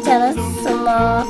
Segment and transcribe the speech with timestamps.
[0.00, 1.26] 讲的是什么？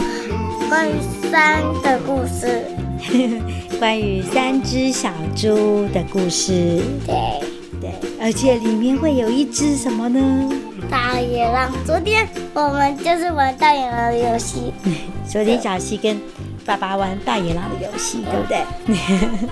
[0.69, 0.93] 关于
[1.31, 2.65] 山的故事。
[3.79, 6.83] 关于三只小猪的故事。
[7.07, 7.41] 对
[7.81, 10.53] 对，而且里面会有一只什么呢？
[10.91, 11.73] 大野狼。
[11.87, 14.73] 昨天我们就是玩大野狼的游戏。
[15.27, 16.21] 昨天小溪跟
[16.67, 18.65] 爸爸玩大野狼的游戏，对不对？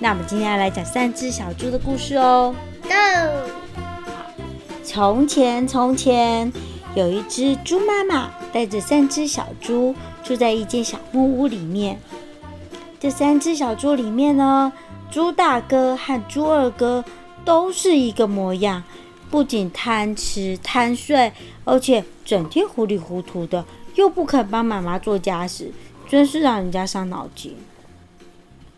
[0.00, 2.54] 那我们今天要来讲三只小猪的故事哦。
[2.82, 3.50] Go。
[4.82, 6.50] 从前，从前
[6.96, 12.00] 有一只猪妈妈带着三只小猪住在一间小木屋里面。
[12.98, 14.72] 这三只小猪里面呢，
[15.10, 17.04] 猪大哥和猪二哥
[17.44, 18.82] 都是一个模样，
[19.30, 21.30] 不仅贪吃贪睡，
[21.66, 23.66] 而且整天糊里糊涂的，
[23.96, 25.70] 又不肯帮妈妈做家事，
[26.08, 27.54] 真是让人家伤脑筋。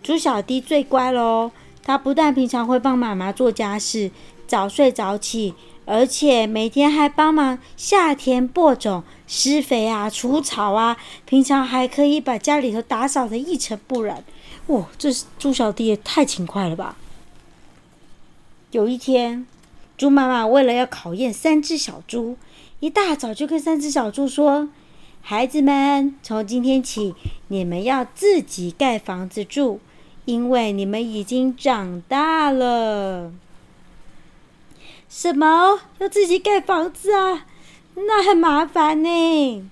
[0.02, 1.52] 猪小弟最乖喽，
[1.84, 4.10] 他不但平常会帮妈妈做家事，
[4.48, 5.54] 早睡早起。
[5.90, 14.22] 而且每天还帮忙下田播种、施肥啊、除草啊，平常还可以把家里头打扫得一尘不染。
[14.66, 16.98] 哇，这猪小弟也太勤快了吧！
[18.72, 19.46] 有一天，
[19.96, 22.36] 猪妈妈为了要考验三只小猪，
[22.80, 24.68] 一大早就跟三只小猪说
[25.22, 27.14] ：“孩子们，从今天起，
[27.48, 29.80] 你们要自己盖房子住，
[30.26, 33.32] 因为你们已经长大了。”
[35.08, 35.80] 什么？
[35.98, 37.46] 要自己盖房子啊？
[37.94, 39.70] 那很麻烦呢。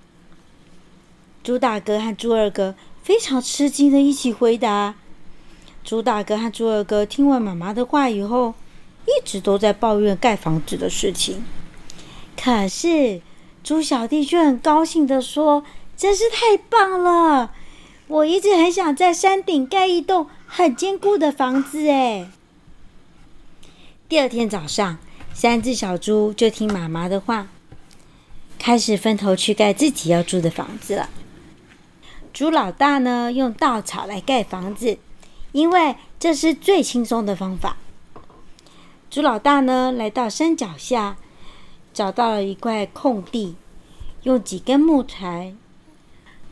[1.43, 4.95] 猪大哥和猪二哥非常吃惊的一起回答。
[5.83, 8.55] 猪大哥和猪二哥听完妈妈的话以后，
[9.05, 11.45] 一直都在抱怨盖房子的事情。
[12.35, 13.21] 可是
[13.63, 15.63] 猪小弟却很高兴的说
[15.95, 17.51] ：“真是太棒了！
[18.07, 22.27] 我一直很想在山顶盖一栋很坚固的房子。”哎，
[24.09, 24.97] 第二天早上。
[25.39, 27.45] 三只小猪就听妈妈的话，
[28.57, 31.11] 开始分头去盖自己要住的房子了。
[32.33, 34.97] 猪老大呢，用稻草来盖房子，
[35.51, 37.77] 因为这是最轻松的方法。
[39.11, 41.17] 猪老大呢，来到山脚下，
[41.93, 43.55] 找到了一块空地，
[44.23, 45.53] 用几根木材。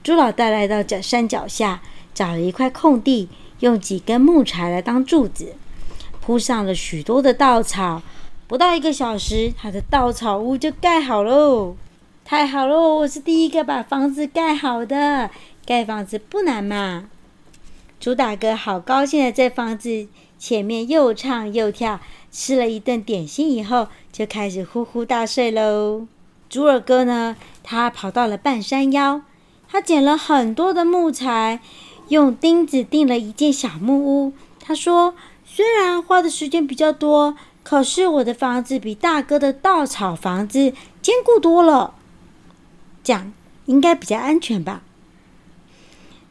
[0.03, 1.81] 猪老大来到这山脚下，
[2.13, 3.29] 找了一块空地，
[3.61, 5.55] 用几根木材来当柱子，
[6.21, 8.03] 铺上了许多的稻草。
[8.47, 11.75] 不到一个小时，他的稻草屋就盖好喽！
[12.23, 12.97] 太好喽！
[12.97, 15.31] 我是第一个把房子盖好的。
[15.65, 17.05] 盖房子不难嘛。
[17.99, 20.07] 主打哥好高兴的在房子
[20.37, 21.99] 前面又唱又跳，
[22.31, 26.05] 吃了一顿点心以后，就开始呼呼大睡喽。
[26.47, 29.21] 猪耳哥呢，他跑到了半山腰，
[29.67, 31.61] 他捡了很多的木材，
[32.09, 34.33] 用钉子钉了一间小木屋。
[34.59, 40.71] 他说：“虽然花的时间比较多。”可是我的房子比大哥的稻草房子
[41.01, 41.95] 坚固多了，
[43.03, 43.33] 这样
[43.65, 44.83] 应该比较安全吧。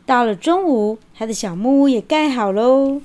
[0.07, 3.03] 到了中午，他的小木屋也盖好喽。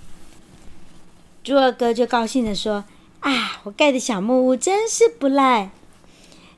[1.43, 2.85] 猪二哥就高兴地说
[3.21, 5.71] ：“啊，我盖的小木屋真是不赖。”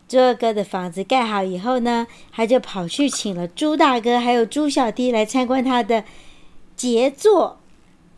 [0.10, 6.04] 猪二哥的房子盖好以后呢，他就跑去请了猪大哥还有猪小弟来参观他的
[6.76, 7.60] 杰作，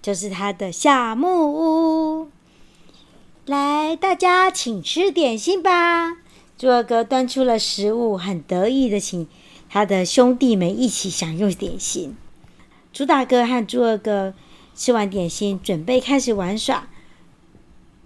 [0.02, 2.30] 就是他的小木屋。
[3.46, 6.14] 来，大家请吃点心吧。
[6.58, 9.28] 猪二哥端出了食物，很得意的请
[9.70, 12.16] 他的兄弟们一起享用点心。
[12.94, 14.34] 猪大哥和猪二哥
[14.74, 16.88] 吃完点心，准备开始玩耍。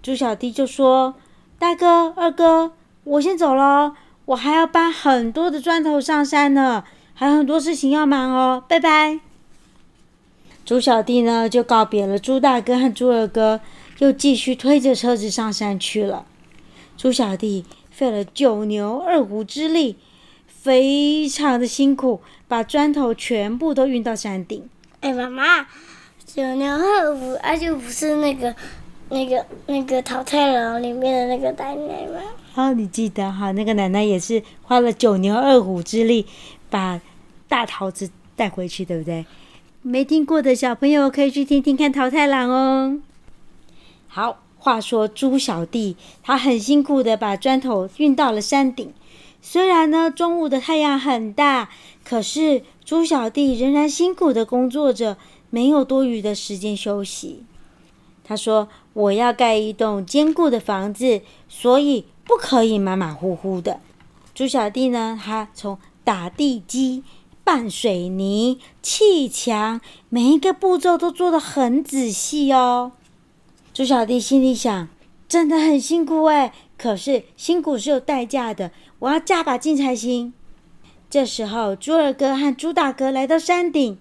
[0.02, 1.14] 猪小弟就说
[1.56, 2.72] ：“大哥、二哥，
[3.04, 3.94] 我先走了，
[4.24, 6.82] 我还要搬很多的砖头上山呢，
[7.14, 9.20] 还有很多事情要忙哦，拜拜。”
[10.66, 13.60] 猪小弟呢，就告别了猪大哥和猪二哥。
[13.98, 16.26] 又继续推着车子上山去了。
[16.96, 19.96] 猪小弟费了九牛二虎之力，
[20.46, 24.68] 非常的辛苦，把砖头全部都运到山顶。
[25.00, 25.66] 哎，妈妈，
[26.26, 28.54] 九牛二虎，那、啊、就不是那个、
[29.10, 32.20] 那个、那个桃太郎里面的那个奶奶吗？
[32.54, 33.52] 哦，你记得哈？
[33.52, 36.26] 那个奶奶也是花了九牛二虎之力，
[36.68, 37.00] 把
[37.46, 39.24] 大桃子带回去，对不对？
[39.82, 42.98] 没听过的小朋友可以去听听看淘太郎哦。
[44.18, 48.92] 好，话说猪小弟他很辛苦的把砖头运到了山顶。
[49.40, 51.70] 虽然呢，中午的太阳很大，
[52.02, 55.16] 可是猪小弟仍然辛苦的工作着，
[55.50, 57.44] 没有多余的时间休息。
[58.24, 63.78] 他说：“我要盖一栋坚固的房子，所以不可以马马虎虎的。”
[64.34, 67.04] 猪小弟呢，他从打地基、
[67.44, 72.90] 拌水泥、砌墙，每一个步骤都做得很仔细哦。
[73.78, 74.88] 猪小弟心里想
[75.28, 80.32] ：“真的很辛苦哎，可是辛苦是有代价的，我要加把劲才行。
[81.08, 83.96] 这时候，猪二哥和猪大哥来到山顶，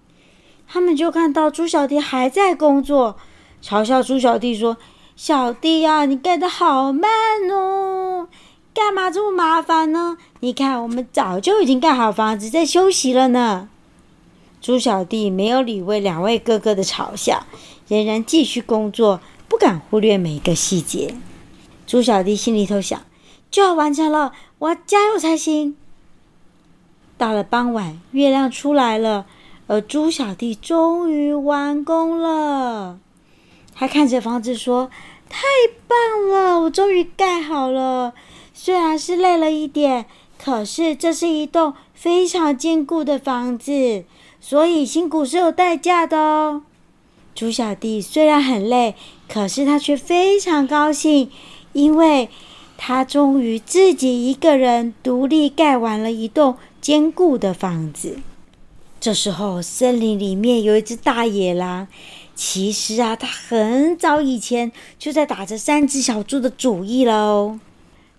[0.67, 3.17] 他们就看到猪小弟还在工作，
[3.61, 4.77] 嘲笑猪小弟说
[5.15, 7.07] ：“小弟呀，你盖得好慢
[7.51, 8.27] 哦，
[8.73, 10.17] 干嘛这么麻烦呢？
[10.39, 13.69] 你看，我们早就已经盖好房子，在休息了呢。”
[14.59, 17.45] 猪小弟没有理会两位哥哥的嘲笑，
[17.87, 19.21] 仍然继续工作，
[19.57, 21.15] 不敢忽略每一个细节。
[21.87, 23.01] 猪小弟心里头想：
[23.49, 25.75] 就要完成了，我要加油才行。
[27.17, 29.25] 到了傍晚，月亮出来了，
[29.65, 32.99] 而猪小弟终于完工了。
[33.73, 34.91] 他看着房子说
[35.27, 35.39] ：“太
[35.87, 38.13] 棒了，我终于盖好了。
[38.53, 40.05] 虽然是累了一点，
[40.37, 44.05] 可是这是一栋非常坚固的房子，
[44.39, 46.61] 所以辛苦是有代价的哦。”
[47.37, 48.95] 猪小弟虽然很累，
[49.29, 51.29] 可是他却非常高兴，
[51.73, 52.29] 因为
[52.77, 56.57] 他终于自己一个人独立盖完了一栋。
[56.79, 58.19] 坚固的房子。
[58.99, 61.87] 这时候，森林里面有一只大野狼。
[62.33, 67.59] 其实啊，它很早以前就在打着三只小猪的主意喽。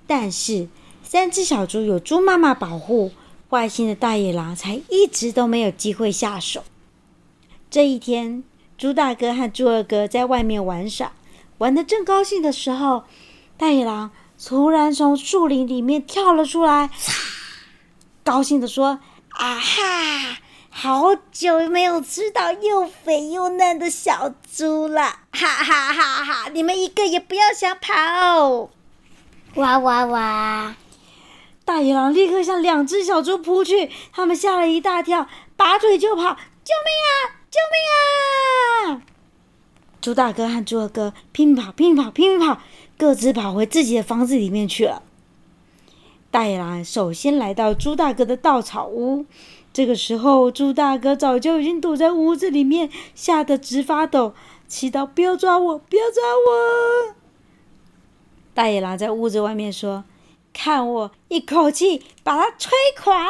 [0.06, 0.68] 但是，
[1.02, 3.12] 三只小猪有猪妈妈保护，
[3.48, 6.62] 坏心的大野狼才一直都没有机会下手。
[7.70, 8.44] 这一天，
[8.78, 11.10] 猪大哥和猪二哥在外面玩耍，
[11.58, 13.02] 玩得正高兴的时候，
[13.56, 16.88] 大野狼突然从树林里面跳了出来。
[18.22, 19.00] 高兴地说
[19.34, 20.38] ：“啊哈，
[20.70, 25.02] 好久没有吃到又肥又嫩的小猪了！
[25.32, 26.48] 哈哈哈哈！
[26.52, 28.70] 你们一个也不要想跑！”
[29.56, 30.76] 哇哇哇！
[31.64, 35.26] 大野狼立刻向两只小猪扑去，他们吓了一大跳，
[35.56, 36.22] 拔腿就跑
[36.62, 36.92] ：“救命
[37.32, 37.37] 啊！
[37.50, 39.02] 救命啊！”
[40.00, 42.60] 猪大哥和猪二哥拼跑，拼跑，拼跑，
[42.96, 45.02] 各自跑回自己的房子里面去了。
[46.30, 49.26] 大野狼首先来到猪大哥的稻草屋，
[49.72, 54.34] 这个时候，猪大哥早就已经躲在屋子里面，吓得直发抖，
[54.66, 57.14] 祈祷不要抓我，不要抓我。
[58.54, 60.04] 大野狼在屋子外面说
[60.52, 62.72] ：“看我一口气把它吹
[63.02, 63.26] 垮。”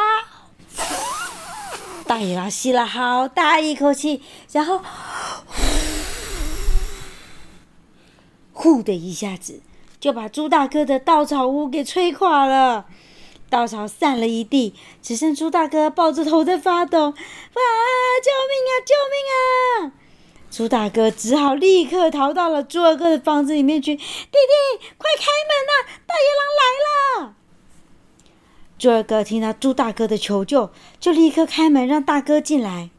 [2.09, 4.81] 大野狼吸了好大一口气，然后
[8.55, 9.61] 呼的一下子。
[10.01, 12.87] 就把猪大哥的稻草屋给吹垮了，
[13.51, 17.09] 稻草散了一地，只剩猪大哥抱着头在发抖。
[17.09, 17.13] 哇！
[18.25, 18.73] 救命啊！
[18.87, 19.93] 救命啊！
[20.51, 23.95] 猪大哥只好立刻逃到了猪二哥的房子里面去。
[23.97, 24.09] 弟弟，
[24.97, 25.85] 快开门呐！
[26.07, 26.63] 大野狼来
[27.27, 27.35] 了！
[28.79, 30.71] 猪二哥听到猪大哥的求救，
[31.01, 32.91] 就立刻开门让大哥进来。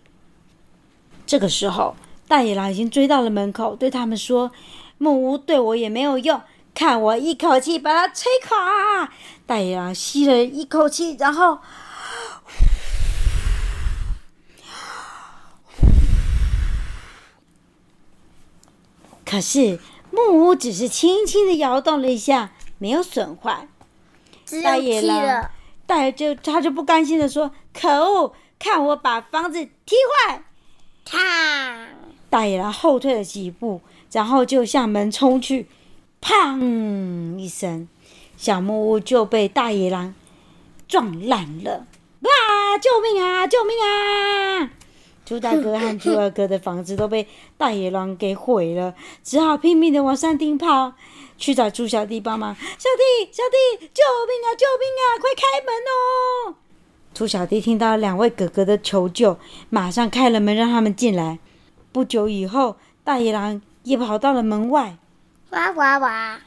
[1.26, 1.96] 这个时候，
[2.28, 4.52] 大野狼已经追到了门口，对他们说
[5.00, 6.42] ：“木屋对我也没有用。”
[6.76, 9.12] 看我一口气把它吹垮！
[9.46, 11.60] 大野狼吸了一口气，然后，
[19.26, 19.80] 可是
[20.12, 23.68] 木屋只是轻轻的摇动了一下，没有损坏。
[24.64, 25.50] 大野狼，
[25.90, 28.32] 大野就他就不甘心的说：“可恶！
[28.60, 29.96] 看我把房子踢
[30.28, 30.44] 坏！”
[31.04, 31.88] 啪！
[32.30, 33.82] 大野狼后退了几步，
[34.12, 35.66] 然后就向门冲去。
[36.22, 37.88] 砰一声，
[38.38, 40.14] 小木屋就被大野狼
[40.88, 41.88] 撞烂了！
[42.22, 42.78] 啊！
[42.78, 43.48] 救命啊！
[43.48, 44.70] 救命啊！
[45.26, 47.28] 猪大哥和猪二哥的房子都被
[47.58, 48.94] 大野狼给毁了，
[49.24, 50.94] 只好拼命的往山顶跑，
[51.40, 52.54] 去找猪小弟帮忙。
[52.54, 54.54] 小弟，小弟，救命啊！
[54.56, 55.18] 救命啊！
[55.20, 56.56] 快开门哦！
[57.14, 61.40] 猪小弟听到两位哥哥的求救，马上开了门让他们进来。
[61.92, 64.98] 不久以后，大野狼也跑到了门外。
[65.50, 66.40] 哇哇哇！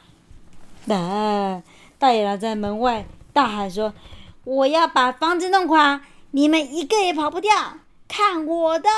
[0.89, 1.63] 啊！
[1.99, 3.93] 大野狼在门外大喊说
[4.45, 7.51] ：“我要把房子弄垮，你们一个也跑不掉！
[8.07, 8.89] 看我的！”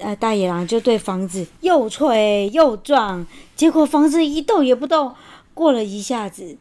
[0.00, 3.26] 呃，大野狼就对房子又捶又撞，
[3.56, 5.14] 结果房子一动也不动。
[5.54, 6.58] 过了一下子，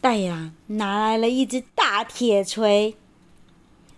[0.00, 2.96] 大野狼拿来了一只大铁锤，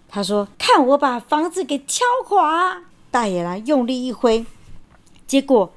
[0.09, 4.45] 他说：“看我把房子给敲垮！”大野狼用力一挥，
[5.27, 5.73] 结果。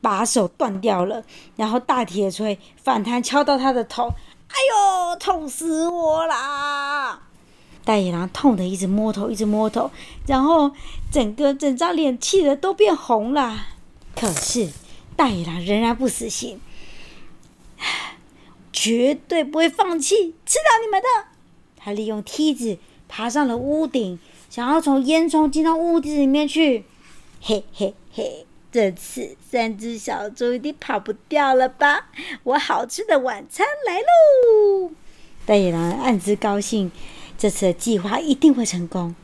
[0.00, 1.24] 把手断掉了，
[1.56, 4.08] 然后大铁锤反弹敲到他的头，
[4.48, 7.22] 哎呦，痛死我啦！
[7.84, 9.90] 大野狼痛得一直摸头，一直摸头，
[10.26, 10.72] 然后
[11.12, 13.66] 整个整张脸气得都变红了。
[14.16, 14.70] 可是
[15.16, 16.60] 大野狼仍然不死心，
[18.72, 21.08] 绝对不会放弃，吃掉你们的！
[21.76, 26.84] 他利用梯子爬上了屋顶，想要从烟囱进到屋子里面去。
[27.40, 28.46] 嘿嘿嘿。
[28.72, 32.08] 这次三只小猪一定跑不掉了吧？
[32.42, 34.90] 我好吃的晚餐来喽！
[35.46, 36.90] 大野狼暗自高兴，
[37.44, 39.14] 这次的计划一定会成功。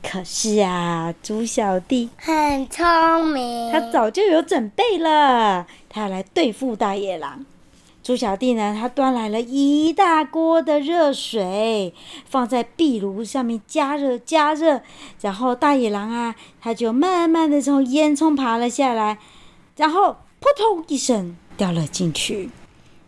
[0.00, 7.44] 可是啊，猪小弟很聪明，他早就有准备了，他要来对付大野狼。
[8.00, 11.92] 猪小弟呢，他端来了一大锅的热水，
[12.26, 14.80] 放在壁炉上面加热加热。
[15.20, 19.18] 然后大野狼啊，他就慢慢的从烟囱爬了下来，
[19.74, 22.50] 然后扑通一声掉了进去，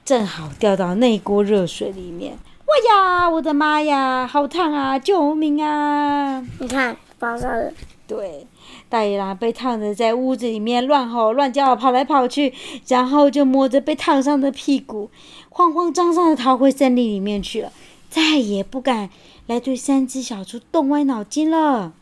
[0.04, 2.36] 正好掉到那锅热水里面。
[2.70, 4.96] 哇呀，我的妈呀，好烫啊！
[4.96, 6.40] 救命啊！
[6.60, 7.72] 你看，发烧了。
[8.06, 8.46] 对。
[8.88, 12.54] 大野狼被烫的在屋子里面乱吼乱叫，跑来跑去，
[12.86, 15.10] 然后就摸着被烫伤的屁股，
[15.48, 17.72] 慌慌张张的逃回森林里面去了，
[18.08, 19.10] 再也不敢
[19.48, 21.92] 来对三只小猪动歪脑筋了。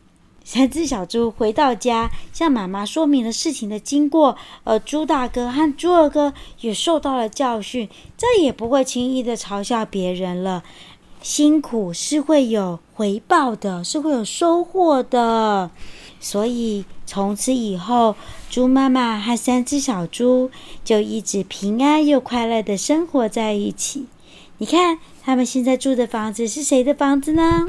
[0.51, 7.87] 三只小猪回到家，向妈妈说明了事情的经过，而猪大哥和猪二哥也受到了教训，
[8.17, 10.63] 再也不会轻易的嘲笑别人了。
[11.21, 15.69] 辛苦是会有回报的，是会有收获的。
[16.19, 18.15] 所以从此以后，
[18.49, 20.49] 猪妈妈和三只小猪
[20.83, 24.07] 就一直平安又快乐的生活在一起。
[24.57, 27.67] 你看，他们现在住的房子是谁的房子呢？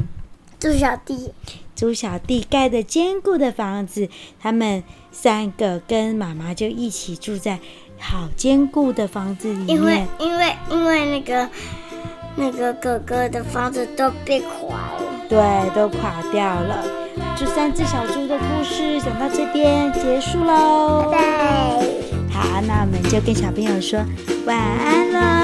[0.61, 1.33] 猪小弟。
[1.75, 7.59] 猪小弟盖的坚固的房子，他们三个跟妈妈就一起住在
[7.99, 9.69] 好坚固的房子里面。
[9.69, 11.49] 因为，因为，因为那个
[12.37, 15.03] 那个哥哥的房子都被垮了。
[15.31, 16.85] 对，都垮掉了。
[17.35, 21.09] 这三只小猪的故事讲到这边结束喽。
[21.11, 21.87] 拜拜。
[22.31, 23.99] 好，那我们就跟小朋友说
[24.45, 25.40] 晚安了。